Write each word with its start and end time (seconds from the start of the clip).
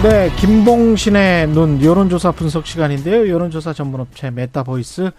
네, 0.00 0.30
김봉신의 0.36 1.48
눈 1.48 1.82
여론조사 1.82 2.30
분석 2.30 2.68
시간인데요. 2.68 3.28
여론조사 3.28 3.72
전문업체 3.72 4.30
메타보이스 4.30 5.10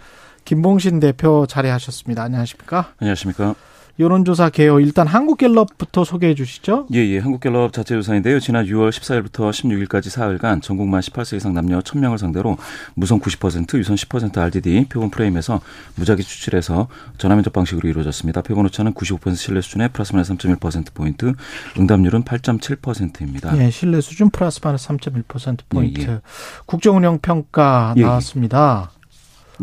김봉신 0.45 1.02
대표 1.02 1.45
자리하셨습니다. 1.45 2.23
안녕하십니까? 2.23 2.93
안녕하십니까? 2.97 3.55
여론조사 3.99 4.49
개요 4.49 4.80
일단 4.80 5.08
한국갤럽부터 5.08 6.05
소개해 6.05 6.34
주시죠. 6.34 6.88
예, 6.94 6.99
예. 6.99 7.20
한국갤럽 7.20 7.73
자체 7.73 7.95
조사인데요. 7.95 8.39
지난 8.39 8.66
6월 8.66 8.91
14일부터 8.91 9.52
16일까지 9.52 10.09
사흘간 10.09 10.62
전국만 10.62 11.02
18세 11.02 11.35
이상 11.35 11.53
남녀 11.53 11.80
1000명을 11.80 12.17
상대로 12.17 12.58
무선 12.95 13.20
90%, 13.20 13.77
유선 13.77 13.98
10% 13.98 14.38
RDD 14.38 14.85
표본 14.88 15.09
프레임에서 15.09 15.59
무작위 15.95 16.23
추출해서 16.23 16.88
전화면접 17.17 17.52
방식으로 17.52 17.89
이루어졌습니다. 17.89 18.41
표본 18.41 18.66
오차는 18.67 18.94
95% 18.94 19.35
신뢰 19.35 19.59
수준에 19.59 19.89
플러스 19.89 20.13
마이너스 20.13 20.34
3.1% 20.34 20.94
포인트, 20.94 21.34
응답률은 21.77 22.23
8.7%입니다. 22.23 23.58
예, 23.58 23.70
신뢰 23.70 24.00
수준 24.00 24.30
플러스 24.30 24.61
마이너스 24.63 24.88
3.1% 24.88 25.58
포인트. 25.67 26.02
예, 26.02 26.08
예. 26.08 26.22
국정운영 26.66 27.20
평가 27.22 27.94
예, 27.97 28.02
예. 28.02 28.05
나왔습니다. 28.05 28.91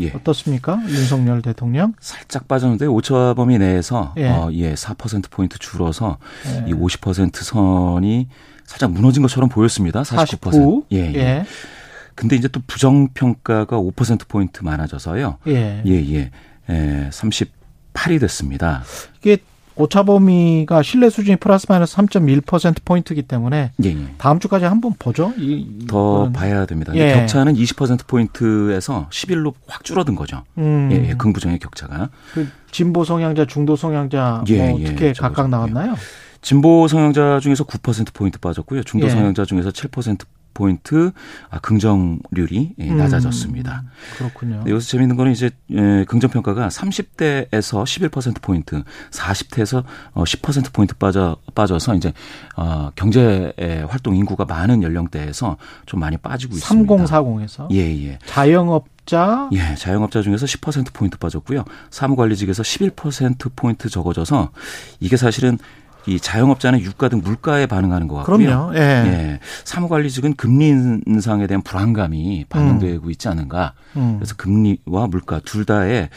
예. 0.01 0.11
어떻습니까? 0.15 0.81
윤석열 0.89 1.43
대통령? 1.43 1.95
살짝 2.01 2.49
빠졌는데 2.49 2.87
오차 2.87 3.35
범위 3.35 3.59
내에서 3.59 4.15
예. 4.17 4.29
어, 4.29 4.51
예, 4.53 4.75
4% 4.75 5.31
포인트 5.31 5.59
줄어서 5.59 6.19
예. 6.47 6.71
이50% 6.73 7.37
선이 7.37 8.29
살짝 8.65 8.93
무너진 8.93 9.23
것처럼 9.23 9.49
보였습니다. 9.49 10.03
49%. 10.03 10.27
49? 10.27 10.85
예, 10.93 10.99
예. 10.99 11.15
예. 11.15 11.45
근데 12.15 12.35
이제 12.37 12.49
또 12.49 12.61
부정 12.67 13.09
평가가 13.09 13.77
5% 13.79 14.27
포인트 14.29 14.65
많아져서요. 14.65 15.39
예. 15.49 15.83
예, 15.87 15.91
예. 16.15 16.31
예, 16.69 17.11
38이 17.13 18.19
됐습니다. 18.21 18.83
이게 19.21 19.39
오차 19.77 20.05
범위가 20.05 20.83
신뢰 20.83 21.11
수준이 21.11 21.37
플러스 21.37 21.67
마이너스 21.69 21.97
3.1% 21.97 22.77
포인트이기 22.85 23.23
때문에 23.23 23.73
예, 23.85 23.89
예. 23.89 23.97
다음 24.17 24.39
주까지 24.39 24.65
한번 24.65 24.95
보죠. 24.99 25.33
이, 25.37 25.87
더 25.87 26.15
이거는. 26.25 26.33
봐야 26.33 26.65
됩니다. 26.67 26.93
예. 26.95 27.13
격차는 27.15 27.55
20% 27.55 28.07
포인트에서 28.07 29.09
11로 29.11 29.53
확 29.67 29.85
줄어든 29.85 30.15
거죠. 30.15 30.43
음. 30.57 30.89
예, 30.93 31.11
예, 31.11 31.15
긍부정의 31.15 31.59
격차가. 31.59 32.09
그 32.33 32.49
진보 32.71 33.05
성향자, 33.05 33.47
중도 33.47 33.77
성향자 33.77 34.45
예, 34.49 34.71
뭐 34.71 34.81
예, 34.81 34.85
어떻게 34.87 35.13
각각 35.13 35.49
나왔나요? 35.51 35.95
진보 36.41 36.87
성향자 36.89 37.41
중에서 37.41 37.65
9% 37.65 38.15
포인트 38.15 38.39
빠졌고요. 38.39 38.83
중도 38.85 39.09
성향자 39.09 39.45
중에서 39.45 39.71
7% 39.71 40.21
포인트 40.57 41.13
아, 41.51 41.59
긍정률이 41.59 42.75
예, 42.79 42.91
음, 42.91 42.97
낮아졌습니다. 42.97 43.83
음, 43.85 43.91
그렇군요. 44.17 44.63
네, 44.65 44.71
여기서 44.71 44.89
재미있는 44.89 45.17
거는 45.17 45.33
이제 45.33 45.51
예, 45.71 46.07
긍정 46.09 46.31
평가가 46.31 46.69
30대에서 46.69 47.85
11% 47.85 48.41
포인트, 48.41 48.83
40대에서 49.11 49.85
어, 50.15 50.25
10% 50.25 50.73
포인트 50.73 50.95
빠져 50.95 51.37
빠져서 51.55 51.95
이제 51.97 52.15
어, 52.57 52.91
경제 52.97 53.53
활동 53.89 54.17
인구가 54.17 54.47
많은 54.47 54.83
연령대에서 54.83 55.59
좀 55.85 56.01
많이 56.01 56.17
빠지고 56.17 56.57
있습니다. 56.57 56.95
3040에서 56.95 57.71
예, 57.73 58.07
예. 58.07 58.19
자영업 58.25 58.87
자 59.05 59.49
예, 59.53 59.75
자영업자 59.77 60.23
중에서 60.23 60.47
10% 60.47 60.95
포인트 60.95 61.19
빠졌고요. 61.19 61.65
사무관리직에서 61.91 62.63
11% 62.63 63.53
포인트 63.55 63.91
적어져서 63.91 64.51
이게 65.01 65.17
사실은 65.19 65.59
이 66.07 66.21
자영업자는 66.21 66.81
유가 66.81 67.09
등 67.09 67.21
물가에 67.23 67.67
반응하는 67.67 68.09
것 68.09 68.17
같고요. 68.17 68.37
그럼요. 68.39 68.77
예. 68.77 68.81
예. 68.81 69.41
사무관리직은 69.65 70.37
금리 70.37 70.69
인상에 70.69 71.47
대한 71.47 71.63
불안감이 71.63 72.47
반영되고 72.49 73.07
음. 73.07 73.11
있지 73.11 73.29
않은가. 73.29 73.73
음. 73.97 74.17
그래서 74.19 74.35
금리와 74.37 75.09
물가 75.09 75.41
둘 75.45 75.65
다에 75.65 76.09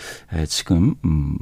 지금 0.48 0.96
음 1.06 1.38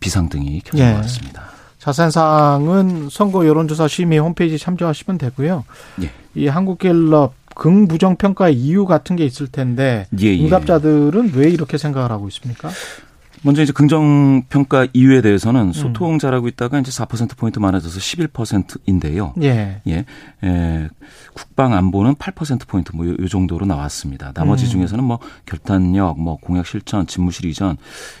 비상등이 0.00 0.60
켜진 0.60 0.84
예. 0.84 0.92
것 0.92 1.02
같습니다. 1.02 1.44
자세한 1.78 2.10
사항은 2.10 3.08
선거 3.10 3.46
여론조사 3.46 3.88
심의 3.88 4.18
홈페이지 4.18 4.58
참조하시면 4.58 5.18
되고요. 5.18 5.64
예. 6.02 6.10
이 6.34 6.48
한국갤럽 6.48 7.34
긍부정 7.54 8.16
평가 8.16 8.50
이유 8.50 8.84
같은 8.84 9.16
게 9.16 9.24
있을 9.24 9.46
텐데 9.46 10.06
예, 10.20 10.26
예. 10.26 10.44
응답자들은 10.44 11.32
왜 11.34 11.48
이렇게 11.48 11.78
생각을 11.78 12.10
하고 12.10 12.28
있습니까? 12.28 12.68
먼저 13.42 13.62
이제 13.62 13.72
긍정 13.72 14.42
평가 14.48 14.86
이유에 14.92 15.20
대해서는 15.20 15.68
음. 15.68 15.72
소통 15.72 16.18
잘하고 16.18 16.48
있다가 16.48 16.80
이제 16.80 16.90
4% 16.90 17.36
포인트 17.36 17.58
많아져서 17.58 17.98
11%인데요. 17.98 19.34
예. 19.42 19.80
예. 19.86 20.04
예. 20.44 20.88
국방 21.34 21.74
안보는 21.74 22.14
8% 22.14 22.66
포인트 22.66 22.92
뭐 22.94 23.06
요 23.06 23.28
정도로 23.28 23.66
나왔습니다. 23.66 24.32
나머지 24.32 24.66
음. 24.66 24.70
중에서는 24.70 25.04
뭐 25.04 25.18
결단력, 25.44 26.20
뭐 26.20 26.36
공약 26.36 26.66
실천, 26.66 27.06
집무실 27.06 27.46
이전 27.46 27.76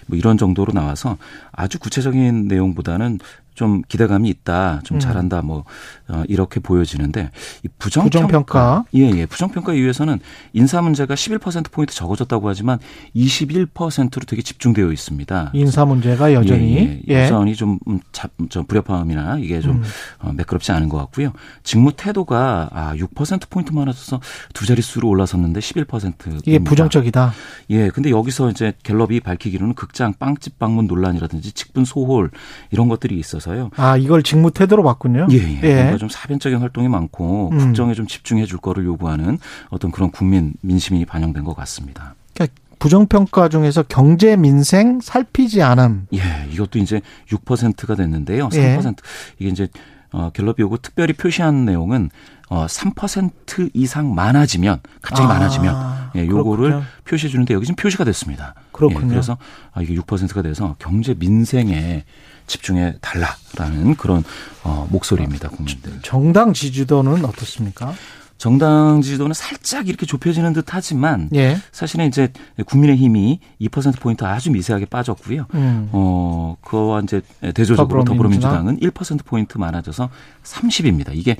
뭐 0.06 0.18
이런 0.18 0.38
정도로 0.38 0.72
나와서 0.72 1.16
아주 1.52 1.78
구체적인 1.78 2.48
내용보다는 2.48 3.18
좀 3.56 3.80
기대감이 3.88 4.28
있다, 4.28 4.80
좀 4.84 4.98
음. 4.98 5.00
잘한다, 5.00 5.40
뭐 5.40 5.64
어, 6.08 6.22
이렇게 6.28 6.60
보여지는데 6.60 7.30
이 7.64 7.68
부정평가, 7.78 8.26
부정평가. 8.26 8.84
예, 8.94 9.10
예, 9.16 9.24
부정평가 9.24 9.72
이유에서는 9.72 10.20
인사 10.52 10.82
문제가 10.82 11.14
11% 11.14 11.72
포인트 11.72 11.94
적어졌다고 11.94 12.48
하지만 12.48 12.78
21%로 13.16 14.24
되게 14.26 14.42
집중되어 14.42 14.92
있습니다. 14.92 15.50
인사 15.54 15.86
문제가 15.86 16.34
여전히 16.34 16.76
예, 16.76 17.02
예. 17.08 17.24
여전히 17.24 17.56
좀, 17.56 17.78
음, 17.88 17.98
잡, 18.12 18.30
좀 18.50 18.66
불협화음이나 18.66 19.38
이게 19.38 19.60
좀 19.60 19.76
음. 19.76 19.82
어, 20.18 20.32
매끄럽지 20.34 20.70
않은 20.72 20.90
것 20.90 20.98
같고요. 20.98 21.32
직무 21.62 21.92
태도가 21.92 22.68
아, 22.72 22.94
6% 22.94 23.48
포인트 23.48 23.72
많아져서 23.72 24.20
두 24.52 24.66
자릿수로 24.66 25.08
올라섰는데 25.08 25.60
11% 25.60 26.46
이게 26.46 26.58
부정적이다. 26.58 27.32
예, 27.70 27.88
근데 27.88 28.10
여기서 28.10 28.50
이제 28.50 28.74
갤럽이 28.82 29.20
밝히기로는 29.20 29.74
극장 29.74 30.12
빵집 30.12 30.58
방문 30.58 30.86
논란이라든지 30.86 31.52
직분 31.52 31.86
소홀 31.86 32.30
이런 32.70 32.88
것들이 32.88 33.18
있어서 33.18 33.45
있어서요. 33.46 33.70
아 33.76 33.96
이걸 33.96 34.22
직무 34.22 34.50
태도로 34.50 34.82
봤군요. 34.82 35.28
예, 35.30 35.36
예. 35.36 35.60
예. 35.62 35.74
뭔가 35.76 35.98
좀 35.98 36.08
사변적인 36.08 36.58
활동이 36.58 36.88
많고 36.88 37.50
음. 37.52 37.58
국정에 37.58 37.94
좀 37.94 38.06
집중해 38.06 38.46
줄 38.46 38.58
거를 38.58 38.84
요구하는 38.84 39.38
어떤 39.70 39.90
그런 39.90 40.10
국민 40.10 40.54
민심이 40.60 41.04
반영된 41.04 41.44
것 41.44 41.54
같습니다. 41.56 42.14
그러니까 42.34 42.54
부정평가 42.78 43.48
중에서 43.48 43.84
경제 43.84 44.36
민생 44.36 45.00
살피지 45.00 45.62
않음. 45.62 46.08
예, 46.14 46.20
이것도 46.52 46.78
이제 46.78 47.00
6%가 47.28 47.94
됐는데요. 47.94 48.48
3% 48.48 48.56
예. 48.58 48.92
이게 49.38 49.50
이제 49.50 49.68
어, 50.12 50.30
갤럽이 50.32 50.56
요구 50.60 50.78
특별히 50.78 51.12
표시한 51.12 51.64
내용은 51.64 52.10
어, 52.48 52.66
3% 52.66 53.70
이상 53.74 54.14
많아지면 54.14 54.80
갑자기 55.02 55.24
아, 55.24 55.28
많아지면 55.28 56.10
예, 56.16 56.26
요거를 56.26 56.64
그렇군요. 56.70 56.86
표시해 57.04 57.30
주는데 57.30 57.54
여기 57.54 57.66
지금 57.66 57.76
표시가 57.76 58.04
됐습니다. 58.04 58.54
그렇군요. 58.72 59.06
예, 59.06 59.08
그래서 59.08 59.36
아, 59.72 59.82
이게 59.82 59.94
6%가 59.96 60.42
돼서 60.42 60.76
경제 60.78 61.14
민생에 61.18 62.04
집중해 62.46 62.98
달라라는 63.00 63.96
그런 63.96 64.22
어, 64.62 64.86
목소리입니다, 64.90 65.48
국민들. 65.48 65.98
정당 66.02 66.52
지지도는 66.52 67.24
어떻습니까? 67.24 67.92
정당 68.38 69.00
지지도는 69.00 69.32
살짝 69.34 69.88
이렇게 69.88 70.04
좁혀지는 70.04 70.52
듯 70.52 70.66
하지만 70.68 71.28
예. 71.34 71.58
사실은 71.72 72.06
이제 72.06 72.32
국민의힘이 72.66 73.40
2% 73.60 73.98
포인트 74.00 74.24
아주 74.24 74.50
미세하게 74.50 74.86
빠졌고요. 74.86 75.46
음. 75.54 75.88
어, 75.92 76.56
그와 76.60 77.00
이제 77.00 77.22
대조적으로 77.54 78.04
더불어민주당. 78.04 78.66
은1% 78.66 79.24
포인트 79.24 79.56
많아져서 79.58 80.10
30입니다. 80.44 81.10
이게 81.14 81.36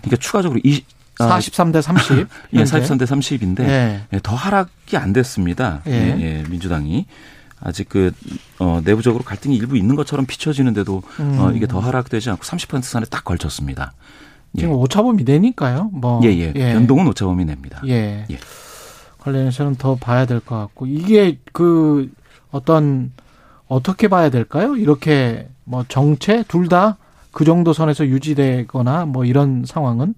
그러니까 0.00 0.16
추가적으로 0.16 0.60
20 0.64 0.98
43대 1.18 1.82
30. 1.82 2.28
예, 2.52 2.62
43대 2.62 3.02
30인데 3.02 3.60
예. 3.60 4.00
예. 4.12 4.20
더 4.22 4.36
하락이 4.36 4.96
안 4.96 5.12
됐습니다. 5.12 5.82
예. 5.86 5.92
예, 5.92 6.20
예 6.20 6.44
민주당이. 6.48 7.06
아직 7.60 7.88
그 7.88 8.12
어, 8.60 8.80
내부적으로 8.84 9.24
갈등이 9.24 9.56
일부 9.56 9.76
있는 9.76 9.96
것처럼 9.96 10.26
비춰지는데도 10.26 11.02
음. 11.18 11.38
어, 11.40 11.50
이게 11.50 11.66
더 11.66 11.80
하락되지 11.80 12.30
않고 12.30 12.42
30% 12.42 12.82
선에 12.84 13.04
딱 13.10 13.24
걸쳤습니다. 13.24 13.92
예. 14.56 14.60
지금 14.60 14.74
오차범위 14.74 15.24
내니까요. 15.24 15.90
뭐 15.92 16.20
예, 16.24 16.28
예. 16.28 16.52
예. 16.54 16.72
변동은 16.72 17.06
오차범위 17.08 17.44
냅니다. 17.44 17.82
예. 17.86 18.24
예. 18.30 18.38
관련해서는 19.18 19.74
더 19.76 19.96
봐야 19.96 20.26
될 20.26 20.40
것 20.40 20.56
같고 20.56 20.86
이게 20.86 21.38
그 21.52 22.10
어떤 22.50 23.12
어떻게 23.66 24.08
봐야 24.08 24.30
될까요? 24.30 24.76
이렇게 24.76 25.48
뭐 25.64 25.84
정체 25.88 26.44
둘 26.48 26.68
다 26.68 26.96
그 27.30 27.44
정도 27.44 27.72
선에서 27.72 28.06
유지되거나 28.06 29.04
뭐 29.04 29.24
이런 29.24 29.62
상황은 29.66 30.14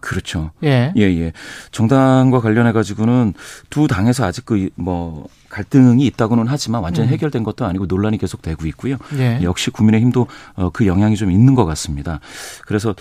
그렇죠. 0.00 0.50
예. 0.64 0.92
예, 0.96 1.02
예. 1.02 1.32
정당과 1.70 2.40
관련해 2.40 2.72
가지고는 2.72 3.34
두 3.68 3.86
당에서 3.86 4.24
아직 4.24 4.44
그 4.44 4.68
뭐 4.76 5.28
갈등이 5.50 6.06
있다고는 6.06 6.46
하지만 6.46 6.82
완전히 6.82 7.08
음. 7.08 7.12
해결된 7.12 7.42
것도 7.42 7.66
아니고 7.66 7.86
논란이 7.86 8.18
계속 8.18 8.40
되고 8.40 8.66
있고요. 8.66 8.96
예. 9.18 9.40
역시 9.42 9.70
국민의힘도 9.70 10.26
어, 10.54 10.70
그 10.70 10.86
영향이 10.86 11.16
좀 11.16 11.30
있는 11.30 11.54
것 11.54 11.66
같습니다. 11.66 12.20
그래서 12.66 12.94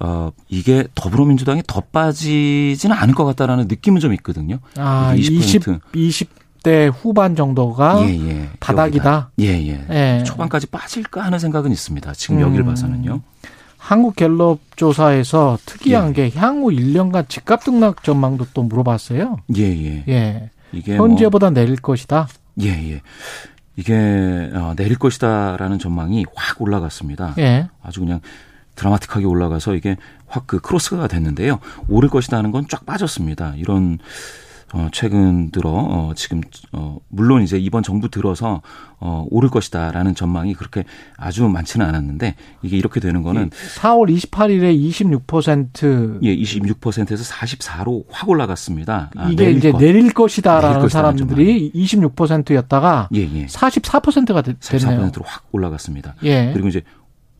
어, 0.00 0.30
이게 0.48 0.86
더불어민주당이 0.94 1.62
더 1.66 1.80
빠지지는 1.80 2.94
않을 2.94 3.14
것 3.14 3.24
같다라는 3.24 3.68
느낌은 3.68 4.00
좀 4.00 4.12
있거든요. 4.14 4.58
아, 4.76 5.14
20%. 5.16 5.80
20, 5.94 6.44
대 6.62 6.86
후반 6.86 7.36
정도가 7.36 8.08
예, 8.08 8.14
예. 8.26 8.48
바닥이다. 8.58 9.32
예, 9.40 9.48
예, 9.48 9.86
예. 9.90 10.22
초반까지 10.24 10.68
빠질까 10.68 11.22
하는 11.22 11.38
생각은 11.38 11.70
있습니다. 11.70 12.14
지금 12.14 12.38
음. 12.38 12.40
여기를 12.40 12.64
봐서는요. 12.64 13.20
한국갤럽 13.84 14.60
조사에서 14.76 15.58
특이한 15.66 16.16
예. 16.16 16.30
게 16.30 16.38
향후 16.38 16.70
1년간 16.70 17.28
집값 17.28 17.64
등락 17.64 18.02
전망도 18.02 18.46
또 18.54 18.62
물어봤어요. 18.62 19.36
예, 19.56 19.62
예. 19.62 20.04
예. 20.08 20.50
이게 20.72 20.96
현재보다 20.96 21.50
뭐, 21.50 21.54
내릴 21.60 21.76
것이다. 21.76 22.26
예, 22.62 22.68
예. 22.68 23.02
이게 23.76 23.94
어, 24.54 24.72
내릴 24.76 24.98
것이다라는 24.98 25.78
전망이 25.78 26.24
확 26.34 26.62
올라갔습니다. 26.62 27.34
예. 27.38 27.68
아주 27.82 28.00
그냥 28.00 28.20
드라마틱하게 28.76 29.26
올라가서 29.26 29.74
이게 29.74 29.96
확 30.26 30.44
그 30.46 30.60
크로스가 30.60 31.06
됐는데요. 31.06 31.60
오를 31.88 32.08
것이다 32.08 32.38
하는 32.38 32.52
건 32.52 32.66
쫙 32.68 32.86
빠졌습니다. 32.86 33.54
이런 33.56 33.98
어, 34.72 34.88
최근 34.92 35.50
들어 35.50 35.70
어, 35.70 36.12
지금 36.16 36.40
어, 36.72 36.98
물론 37.08 37.42
이제 37.42 37.58
이번 37.58 37.82
정부 37.82 38.08
들어서 38.08 38.62
어, 38.98 39.26
오를 39.30 39.50
것이다라는 39.50 40.14
전망이 40.14 40.54
그렇게 40.54 40.84
아주 41.16 41.46
많지는 41.46 41.86
않았는데 41.86 42.34
이게 42.62 42.76
이렇게 42.76 43.00
되는 43.00 43.22
거는 43.22 43.50
4월 43.50 44.14
28일에 44.16 44.74
26% 45.20 46.20
예, 46.22 46.36
26%에서 46.36 47.34
44로 47.34 48.04
확 48.10 48.28
올라갔습니다. 48.28 49.10
아, 49.16 49.28
이게 49.28 49.50
이제 49.50 49.72
것. 49.72 49.78
내릴 49.78 50.12
것이다라는 50.12 50.76
내릴 50.78 50.90
사람들이 50.90 51.72
26%였다가 51.74 53.08
예, 53.14 53.20
예. 53.20 53.46
44%가 53.46 54.42
됐네요. 54.42 54.58
44%로 54.60 55.24
확 55.26 55.44
올라갔습니다. 55.52 56.14
예. 56.24 56.50
그리고 56.52 56.68
이제 56.68 56.82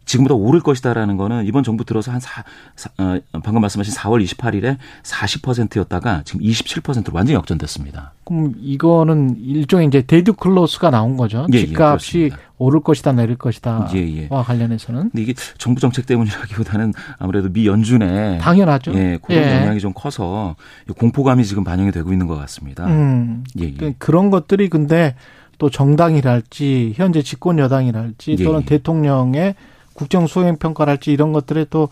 지금보다 0.04 0.34
오를 0.34 0.60
것이다라는 0.60 1.16
거는 1.16 1.46
이번 1.46 1.62
정부 1.62 1.84
들어서 1.84 2.12
한 2.12 2.20
사, 2.20 2.44
사, 2.76 2.90
어, 2.98 3.18
방금 3.42 3.60
말씀하신 3.60 3.94
4월 3.94 4.24
28일에 4.24 4.76
40%였다가 5.02 6.22
지금 6.24 6.40
27%로 6.40 7.12
완전히 7.12 7.34
역전됐습니다. 7.36 8.12
그럼 8.24 8.54
이거는 8.60 9.36
일종의 9.38 9.86
이제 9.86 10.02
데드 10.02 10.32
크로스가 10.34 10.90
나온 10.90 11.16
거죠. 11.16 11.46
예, 11.52 11.58
예 11.58 11.66
집값이 11.66 12.30
예, 12.32 12.36
오를 12.58 12.80
것이다 12.80 13.12
내릴 13.12 13.36
것이다와 13.36 13.90
예, 13.94 13.98
예. 14.00 14.28
관련해서는. 14.28 15.10
근데 15.10 15.22
이게 15.22 15.34
정부 15.58 15.80
정책 15.80 16.06
때문이라기보다는 16.06 16.92
아무래도 17.18 17.52
미 17.52 17.66
연준의 17.66 18.38
당연하죠. 18.38 18.94
예, 18.94 19.18
그런 19.22 19.42
예. 19.42 19.60
영향이 19.60 19.80
좀 19.80 19.92
커서 19.94 20.56
공포감이 20.98 21.44
지금 21.44 21.64
반영이 21.64 21.92
되고 21.92 22.12
있는 22.12 22.26
것 22.26 22.36
같습니다. 22.36 22.86
음, 22.86 23.44
예, 23.60 23.64
예. 23.64 23.72
그 23.72 23.92
그런 23.98 24.30
것들이 24.30 24.68
근데 24.68 25.14
또 25.58 25.70
정당이랄지 25.70 26.94
현재 26.96 27.22
집권 27.22 27.58
여당이랄지 27.58 28.36
또는 28.36 28.62
예, 28.62 28.64
대통령의 28.64 29.54
국정 29.94 30.26
수행 30.26 30.56
평가를 30.56 30.90
할지 30.90 31.12
이런 31.12 31.32
것들에 31.32 31.66
또 31.70 31.88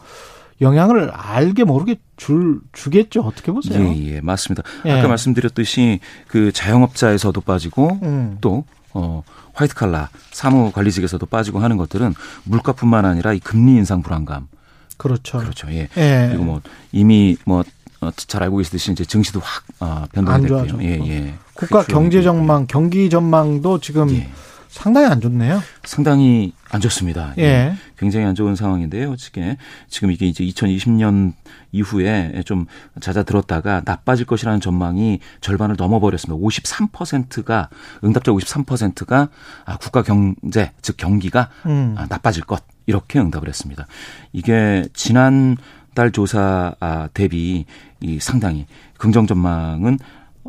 영향을 0.60 1.10
알게 1.10 1.64
모르게 1.64 1.96
줄 2.16 2.60
주겠죠. 2.72 3.22
어떻게 3.22 3.50
보세요? 3.50 3.82
예, 3.82 4.14
예, 4.14 4.20
맞습니다. 4.20 4.62
예. 4.84 4.92
아까 4.92 5.08
말씀드렸듯이 5.08 6.00
그 6.28 6.52
자영업자에서도 6.52 7.40
빠지고 7.40 7.98
음. 8.02 8.38
또 8.40 8.64
어, 8.94 9.22
화이트 9.54 9.74
칼라 9.74 10.08
사무 10.30 10.70
관리직에서도 10.70 11.24
빠지고 11.26 11.58
하는 11.60 11.76
것들은 11.76 12.14
물가뿐만 12.44 13.04
아니라 13.04 13.32
이 13.32 13.40
금리 13.40 13.72
인상 13.72 14.02
불안감. 14.02 14.48
그렇죠. 14.96 15.38
그렇죠. 15.38 15.68
예. 15.70 15.88
예. 15.96 16.26
그리고 16.28 16.44
뭐 16.44 16.60
이미 16.92 17.36
뭐 17.44 17.64
어, 18.00 18.10
잘 18.16 18.42
알고 18.44 18.58
계시듯이 18.58 18.92
이제 18.92 19.04
증시도 19.04 19.40
확 19.40 19.64
어, 19.80 20.04
변동이 20.12 20.42
됐고요. 20.42 20.82
예, 20.82 21.00
예. 21.08 21.34
국가 21.54 21.82
경제 21.82 22.22
전망, 22.22 22.66
경기 22.66 23.10
전망도 23.10 23.80
지금 23.80 24.10
예. 24.10 24.30
상당히 24.72 25.06
안 25.06 25.20
좋네요. 25.20 25.62
상당히 25.84 26.54
안 26.70 26.80
좋습니다. 26.80 27.34
예. 27.36 27.42
예. 27.42 27.74
굉장히 27.98 28.24
안 28.24 28.34
좋은 28.34 28.56
상황인데요. 28.56 29.16
지금 29.16 29.54
지금 29.86 30.10
이게 30.10 30.26
이제 30.26 30.42
2020년 30.44 31.34
이후에 31.72 32.42
좀 32.46 32.64
잦아들었다가 32.98 33.82
나빠질 33.84 34.24
것이라는 34.24 34.60
전망이 34.60 35.20
절반을 35.42 35.76
넘어버렸습니다. 35.78 36.42
53%가 36.42 37.68
응답자 38.02 38.32
53%가 38.32 39.28
아, 39.66 39.76
국가 39.76 40.02
경제 40.02 40.72
즉 40.80 40.96
경기가 40.96 41.50
음. 41.66 41.94
아, 41.98 42.06
나빠질 42.08 42.44
것 42.44 42.64
이렇게 42.86 43.20
응답을 43.20 43.48
했습니다. 43.48 43.86
이게 44.32 44.88
지난 44.94 45.58
달 45.94 46.12
조사 46.12 46.74
아, 46.80 47.08
대비 47.12 47.66
이 48.00 48.18
상당히 48.20 48.66
긍정 48.96 49.26
전망은 49.26 49.98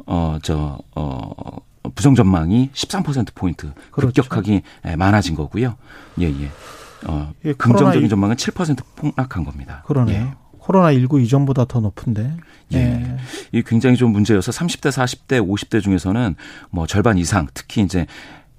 어저어 0.06 1.62
부정 1.96 2.16
전망이 2.16 2.70
13%포인트 2.74 3.74
그렇죠. 3.92 4.22
급격하게 4.22 4.64
예, 4.88 4.96
많아진 4.96 5.36
거고요. 5.36 5.76
예, 6.20 6.26
예. 6.26 6.52
어, 7.06 7.34
예, 7.46 7.54
긍정적인 7.54 8.08
전망은 8.10 8.36
7% 8.36 8.78
폭락한 8.96 9.44
겁니다. 9.44 9.84
그러네요. 9.86 10.22
예. 10.22 10.44
코로나 10.60 10.94
19 10.94 11.20
이전보다 11.22 11.66
더 11.66 11.82
높은데. 11.82 12.38
예. 12.74 12.78
예. 12.78 13.18
이 13.52 13.62
굉장히 13.64 13.98
좀 13.98 14.12
문제여서 14.12 14.52
30대, 14.52 14.92
40대, 14.92 15.46
50대 15.46 15.82
중에서는 15.84 16.36
뭐 16.70 16.88
절반 16.88 17.18
이상 17.18 17.48
특히 17.54 17.82
이제 17.82 18.08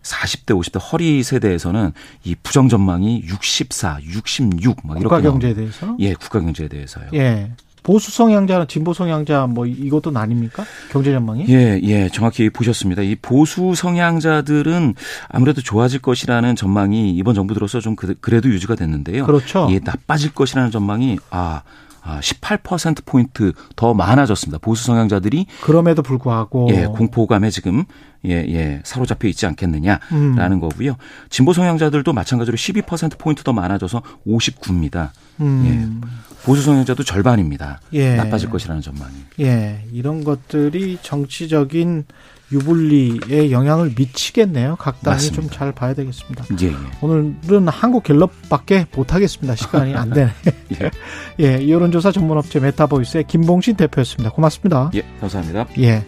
40대, 0.02 0.48
50대 0.48 0.78
허리 0.92 1.22
세대에서는 1.22 1.92
이 2.24 2.34
부정 2.42 2.68
전망이 2.68 3.24
64, 3.26 4.00
66막 4.00 4.90
이렇게 4.90 5.02
국가 5.02 5.20
경제에 5.22 5.54
대해서? 5.54 5.96
예, 5.98 6.12
국가 6.12 6.40
경제에 6.40 6.68
대해서요. 6.68 7.06
예. 7.14 7.52
보수 7.84 8.10
성향자나 8.10 8.64
진보 8.64 8.94
성향자 8.94 9.46
뭐 9.46 9.66
이것도 9.66 10.10
아닙니까? 10.16 10.64
경제 10.90 11.12
전망이? 11.12 11.44
예, 11.50 11.78
예, 11.82 12.08
정확히 12.08 12.48
보셨습니다. 12.48 13.02
이 13.02 13.14
보수 13.14 13.74
성향자들은 13.74 14.94
아무래도 15.28 15.60
좋아질 15.60 16.00
것이라는 16.00 16.56
전망이 16.56 17.10
이번 17.10 17.34
정부 17.34 17.52
들어서 17.52 17.80
좀 17.80 17.94
그래도 17.94 18.48
유지가 18.48 18.74
됐는데요. 18.74 19.26
그렇죠. 19.26 19.68
예, 19.70 19.80
나빠질 19.84 20.32
것이라는 20.32 20.70
전망이 20.70 21.18
아, 21.30 21.60
아 21.60 21.62
18%포인트 22.04 23.52
더 23.76 23.94
많아졌습니다. 23.94 24.58
보수 24.58 24.84
성향자들이. 24.84 25.46
그럼에도 25.62 26.02
불구하고. 26.02 26.68
예, 26.70 26.86
공포감에 26.86 27.50
지금 27.50 27.84
예, 28.26 28.44
예, 28.48 28.80
사로잡혀 28.84 29.28
있지 29.28 29.46
않겠느냐라는 29.46 30.52
음. 30.52 30.60
거고요. 30.60 30.96
진보 31.28 31.52
성향자들도 31.52 32.12
마찬가지로 32.12 32.56
12%포인트 32.56 33.42
더 33.42 33.52
많아져서 33.52 34.02
59입니다. 34.26 35.10
음. 35.40 35.64
예. 35.66 36.08
보수 36.44 36.62
성향자도 36.62 37.04
절반입니다. 37.04 37.80
예. 37.94 38.16
나빠질 38.16 38.50
것이라는 38.50 38.82
전망이. 38.82 39.14
예. 39.40 39.84
이런 39.92 40.24
것들이 40.24 40.98
정치적인 41.02 42.04
유불리에 42.52 43.50
영향을 43.50 43.92
미치겠네요. 43.96 44.76
각 44.76 45.00
당이 45.00 45.18
좀 45.32 45.48
잘 45.50 45.72
봐야 45.72 45.94
되겠습니다. 45.94 46.44
예, 46.62 46.66
예. 46.68 46.72
오늘은 47.00 47.68
한국 47.68 48.02
갤럽밖에 48.02 48.86
못하겠습니다. 48.96 49.54
시간이 49.56 49.94
안 49.94 50.10
되네. 50.10 50.30
예. 50.80 50.90
예. 51.40 51.68
여론조사 51.70 52.12
전문업체 52.12 52.60
메타보이스의 52.60 53.24
김봉신 53.28 53.76
대표였습니다. 53.76 54.30
고맙습니다. 54.30 54.90
예. 54.94 55.02
감사합니다. 55.20 55.66
예. 55.78 56.04